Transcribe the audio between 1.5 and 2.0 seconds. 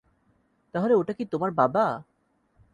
বাবা?